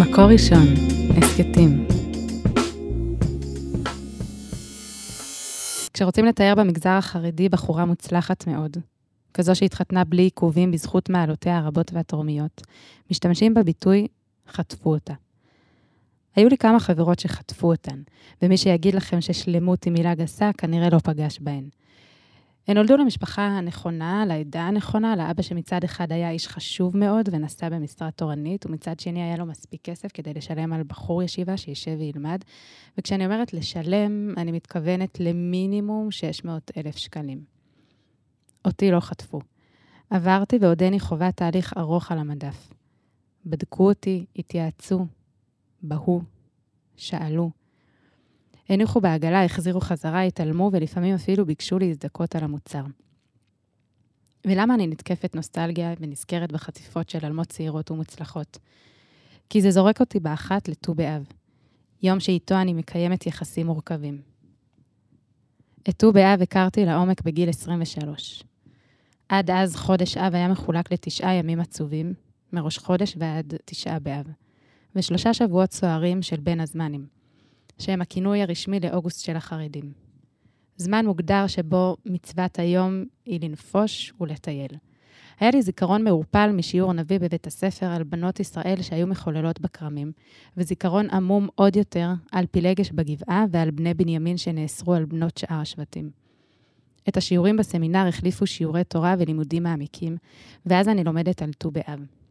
[0.00, 0.66] מקור ראשון,
[1.16, 1.86] הסכתים.
[5.92, 8.76] כשרוצים לתאר במגזר החרדי בחורה מוצלחת מאוד,
[9.34, 12.62] כזו שהתחתנה בלי עיכובים בזכות מעלותיה הרבות והתורמיות,
[13.10, 14.06] משתמשים בביטוי
[14.48, 15.14] חטפו אותה.
[16.36, 18.02] היו לי כמה חברות שחטפו אותן,
[18.42, 21.64] ומי שיגיד לכם ששלמות היא מילה גסה, כנראה לא פגש בהן.
[22.68, 28.10] הן נולדו למשפחה הנכונה, לעדה הנכונה, לאבא שמצד אחד היה איש חשוב מאוד ונשא במשרה
[28.10, 32.38] תורנית, ומצד שני היה לו מספיק כסף כדי לשלם על בחור ישיבה שישב וילמד.
[32.98, 37.44] וכשאני אומרת לשלם, אני מתכוונת למינימום 600 אלף שקלים.
[38.64, 39.40] אותי לא חטפו.
[40.10, 42.72] עברתי ועודני חווה תהליך ארוך על המדף.
[43.46, 45.06] בדקו אותי, התייעצו,
[45.82, 46.22] בהו,
[46.96, 47.50] שאלו.
[48.68, 52.82] הניחו בעגלה, החזירו חזרה, התעלמו ולפעמים אפילו ביקשו להזדכות על המוצר.
[54.46, 58.58] ולמה אני נתקפת נוסטלגיה ונזכרת בחטיפות של אלמות צעירות ומוצלחות?
[59.50, 61.24] כי זה זורק אותי באחת לט"ו באב,
[62.02, 64.20] יום שאיתו אני מקיימת יחסים מורכבים.
[65.88, 68.44] את ט"ו באב הכרתי לעומק בגיל 23.
[69.28, 72.14] עד אז חודש אב היה מחולק לתשעה ימים עצובים,
[72.52, 74.26] מראש חודש ועד תשעה באב,
[74.96, 77.21] ושלושה שבועות סוערים של בין הזמנים.
[77.82, 79.92] שהם הכינוי הרשמי לאוגוסט של החרדים.
[80.76, 84.70] זמן מוגדר שבו מצוות היום היא לנפוש ולטייל.
[85.40, 90.12] היה לי זיכרון מעורפל משיעור הנביא בבית הספר על בנות ישראל שהיו מחוללות בכרמים,
[90.56, 96.10] וזיכרון עמום עוד יותר על פילגש בגבעה ועל בני בנימין שנאסרו על בנות שאר השבטים.
[97.08, 100.16] את השיעורים בסמינר החליפו שיעורי תורה ולימודים מעמיקים,
[100.66, 102.21] ואז אני לומדת על ט"ו באב.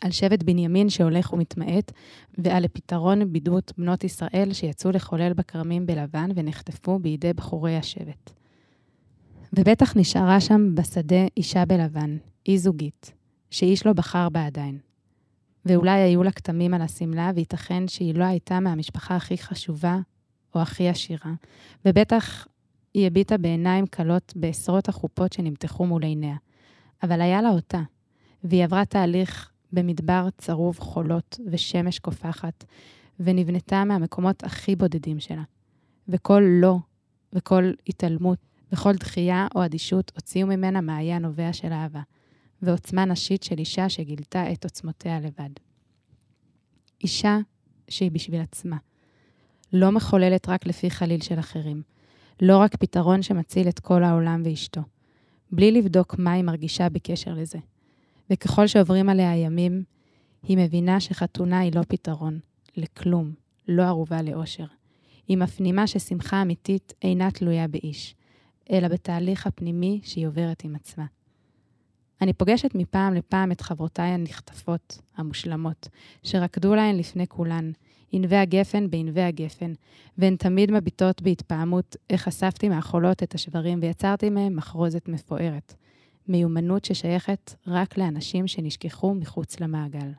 [0.00, 1.92] על שבט בנימין שהולך ומתמעט,
[2.38, 8.32] ועל הפתרון בדמות בנות ישראל שיצאו לחולל בכרמים בלבן ונחטפו בידי בחורי השבט.
[9.52, 12.16] ובטח נשארה שם בשדה אישה בלבן,
[12.48, 13.12] אי זוגית,
[13.50, 14.78] שאיש לא בחר בה עדיין.
[15.64, 19.98] ואולי היו לה כתמים על השמלה, וייתכן שהיא לא הייתה מהמשפחה הכי חשובה
[20.54, 21.32] או הכי עשירה,
[21.84, 22.46] ובטח
[22.94, 26.36] היא הביטה בעיניים כלות בעשרות החופות שנמתחו מול עיניה.
[27.02, 27.82] אבל היה לה אותה,
[28.44, 32.64] והיא עברה תהליך במדבר צרוב חולות ושמש קופחת,
[33.20, 35.42] ונבנתה מהמקומות הכי בודדים שלה.
[36.08, 36.76] וכל לא,
[37.32, 38.38] וכל התעלמות,
[38.72, 42.02] וכל דחייה או אדישות הוציאו ממנה מעיין נובע של אהבה,
[42.62, 45.50] ועוצמה נשית של אישה שגילתה את עוצמותיה לבד.
[47.02, 47.38] אישה
[47.88, 48.76] שהיא בשביל עצמה.
[49.72, 51.82] לא מחוללת רק לפי חליל של אחרים.
[52.42, 54.80] לא רק פתרון שמציל את כל העולם ואשתו.
[55.52, 57.58] בלי לבדוק מה היא מרגישה בקשר לזה.
[58.30, 59.82] וככל שעוברים עליה הימים,
[60.42, 62.38] היא מבינה שחתונה היא לא פתרון,
[62.76, 63.32] לכלום,
[63.68, 64.66] לא ערובה לאושר.
[65.28, 68.14] היא מפנימה ששמחה אמיתית אינה תלויה באיש,
[68.70, 71.04] אלא בתהליך הפנימי שהיא עוברת עם עצמה.
[72.20, 75.88] אני פוגשת מפעם לפעם את חברותיי הנחטפות, המושלמות,
[76.22, 77.72] שרקדו להן לפני כולן,
[78.12, 79.72] ענבי הגפן בענבי הגפן,
[80.18, 85.74] והן תמיד מביטות בהתפעמות איך אספתי מהחולות את השברים ויצרתי מהם מחרוזת מפוארת.
[86.30, 90.10] מיומנות ששייכת רק לאנשים שנשכחו מחוץ למעגל.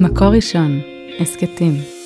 [0.00, 0.80] מקור ראשון,
[1.20, 2.01] הסכתים.